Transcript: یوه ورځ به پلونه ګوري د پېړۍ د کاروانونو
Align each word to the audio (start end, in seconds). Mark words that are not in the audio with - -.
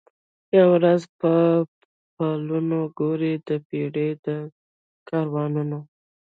یوه 0.57 0.67
ورځ 0.75 1.01
به 1.19 1.33
پلونه 2.15 2.79
ګوري 2.99 3.33
د 3.47 3.49
پېړۍ 3.67 4.09
د 4.25 4.27
کاروانونو 5.07 5.79